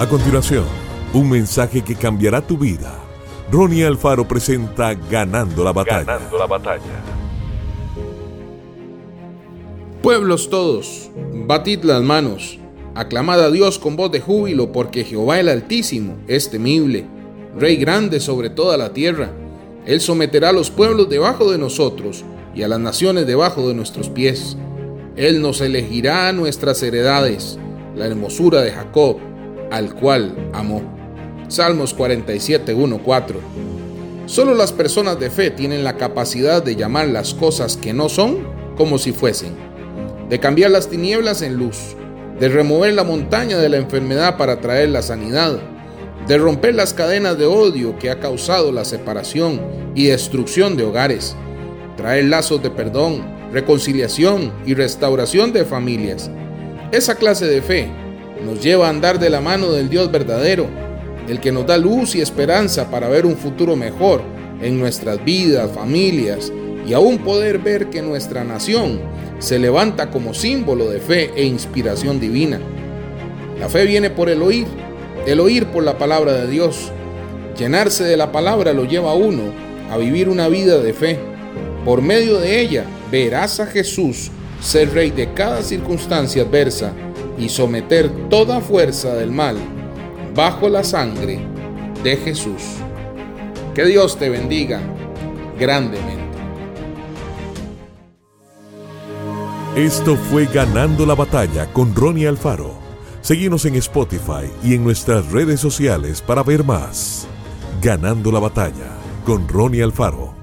A 0.00 0.08
continuación, 0.08 0.64
un 1.12 1.28
mensaje 1.28 1.82
que 1.82 1.94
cambiará 1.94 2.40
tu 2.40 2.56
vida. 2.56 2.98
Ronnie 3.52 3.84
Alfaro 3.84 4.26
presenta 4.26 4.94
Ganando 4.94 5.62
la 5.62 5.74
batalla. 5.74 6.04
Ganando 6.04 6.38
la 6.38 6.46
batalla. 6.46 7.04
Pueblos 10.02 10.48
todos, 10.48 11.10
batid 11.46 11.82
las 11.82 12.02
manos, 12.02 12.58
aclamad 12.94 13.44
a 13.44 13.50
Dios 13.50 13.78
con 13.78 13.94
voz 13.96 14.10
de 14.10 14.20
júbilo, 14.20 14.72
porque 14.72 15.04
Jehová 15.04 15.38
el 15.38 15.50
Altísimo 15.50 16.16
es 16.26 16.50
temible, 16.50 17.04
Rey 17.58 17.76
grande 17.76 18.20
sobre 18.20 18.48
toda 18.48 18.78
la 18.78 18.94
tierra. 18.94 19.30
Él 19.84 20.00
someterá 20.00 20.48
a 20.48 20.52
los 20.52 20.70
pueblos 20.70 21.10
debajo 21.10 21.52
de 21.52 21.58
nosotros 21.58 22.24
y 22.54 22.62
a 22.62 22.68
las 22.68 22.80
naciones 22.80 23.26
debajo 23.26 23.68
de 23.68 23.74
nuestros 23.74 24.08
pies. 24.08 24.56
Él 25.16 25.42
nos 25.42 25.60
elegirá 25.60 26.32
nuestras 26.32 26.82
heredades, 26.82 27.58
la 27.94 28.06
hermosura 28.06 28.62
de 28.62 28.72
Jacob 28.72 29.18
al 29.70 29.94
cual 29.94 30.50
amó. 30.52 30.82
Salmos 31.48 31.94
47, 31.94 32.76
4. 33.04 33.40
Solo 34.26 34.54
las 34.54 34.72
personas 34.72 35.18
de 35.18 35.30
fe 35.30 35.50
tienen 35.50 35.82
la 35.82 35.96
capacidad 35.96 36.62
de 36.62 36.76
llamar 36.76 37.08
las 37.08 37.34
cosas 37.34 37.76
que 37.76 37.92
no 37.92 38.08
son 38.08 38.46
como 38.76 38.98
si 38.98 39.12
fuesen, 39.12 39.54
de 40.28 40.38
cambiar 40.38 40.70
las 40.70 40.88
tinieblas 40.88 41.42
en 41.42 41.56
luz, 41.56 41.96
de 42.38 42.48
remover 42.48 42.94
la 42.94 43.04
montaña 43.04 43.58
de 43.58 43.68
la 43.68 43.78
enfermedad 43.78 44.36
para 44.36 44.60
traer 44.60 44.90
la 44.90 45.02
sanidad, 45.02 45.58
de 46.28 46.38
romper 46.38 46.74
las 46.74 46.94
cadenas 46.94 47.36
de 47.38 47.46
odio 47.46 47.98
que 47.98 48.10
ha 48.10 48.20
causado 48.20 48.70
la 48.70 48.84
separación 48.84 49.60
y 49.96 50.06
destrucción 50.06 50.76
de 50.76 50.84
hogares, 50.84 51.34
traer 51.96 52.26
lazos 52.26 52.62
de 52.62 52.70
perdón, 52.70 53.22
reconciliación 53.52 54.52
y 54.64 54.74
restauración 54.74 55.52
de 55.52 55.64
familias. 55.64 56.30
Esa 56.92 57.16
clase 57.16 57.46
de 57.46 57.62
fe 57.62 57.90
nos 58.44 58.62
lleva 58.62 58.86
a 58.86 58.90
andar 58.90 59.18
de 59.18 59.30
la 59.30 59.40
mano 59.40 59.72
del 59.72 59.88
Dios 59.88 60.10
verdadero, 60.10 60.66
el 61.28 61.40
que 61.40 61.52
nos 61.52 61.66
da 61.66 61.76
luz 61.76 62.14
y 62.14 62.20
esperanza 62.20 62.90
para 62.90 63.08
ver 63.08 63.26
un 63.26 63.36
futuro 63.36 63.76
mejor 63.76 64.22
en 64.60 64.78
nuestras 64.78 65.24
vidas, 65.24 65.70
familias 65.72 66.52
y 66.86 66.92
aún 66.92 67.18
poder 67.18 67.58
ver 67.58 67.90
que 67.90 68.02
nuestra 68.02 68.44
nación 68.44 69.00
se 69.38 69.58
levanta 69.58 70.10
como 70.10 70.34
símbolo 70.34 70.88
de 70.88 71.00
fe 71.00 71.30
e 71.36 71.44
inspiración 71.44 72.20
divina. 72.20 72.60
La 73.58 73.68
fe 73.68 73.84
viene 73.84 74.10
por 74.10 74.28
el 74.28 74.42
oír, 74.42 74.66
el 75.26 75.40
oír 75.40 75.66
por 75.66 75.84
la 75.84 75.98
palabra 75.98 76.32
de 76.32 76.48
Dios. 76.48 76.92
Llenarse 77.58 78.04
de 78.04 78.16
la 78.16 78.32
palabra 78.32 78.72
lo 78.72 78.84
lleva 78.84 79.10
a 79.10 79.14
uno 79.14 79.42
a 79.90 79.98
vivir 79.98 80.28
una 80.28 80.48
vida 80.48 80.78
de 80.78 80.92
fe. 80.92 81.18
Por 81.84 82.02
medio 82.02 82.38
de 82.38 82.60
ella 82.60 82.84
verás 83.10 83.60
a 83.60 83.66
Jesús 83.66 84.30
ser 84.60 84.92
rey 84.92 85.10
de 85.10 85.32
cada 85.32 85.62
circunstancia 85.62 86.42
adversa 86.42 86.92
y 87.40 87.48
someter 87.48 88.10
toda 88.28 88.60
fuerza 88.60 89.14
del 89.14 89.30
mal 89.30 89.56
bajo 90.34 90.68
la 90.68 90.84
sangre 90.84 91.40
de 92.04 92.16
Jesús. 92.16 92.62
Que 93.74 93.84
Dios 93.86 94.18
te 94.18 94.28
bendiga 94.28 94.80
grandemente. 95.58 96.20
Esto 99.76 100.16
fue 100.16 100.46
Ganando 100.46 101.06
la 101.06 101.14
Batalla 101.14 101.72
con 101.72 101.94
Ronnie 101.94 102.26
Alfaro. 102.26 102.74
Seguimos 103.20 103.64
en 103.66 103.76
Spotify 103.76 104.50
y 104.64 104.74
en 104.74 104.82
nuestras 104.82 105.30
redes 105.30 105.60
sociales 105.60 106.20
para 106.20 106.42
ver 106.42 106.64
más. 106.64 107.26
Ganando 107.80 108.32
la 108.32 108.40
Batalla 108.40 108.96
con 109.24 109.46
Ronnie 109.48 109.82
Alfaro. 109.82 110.39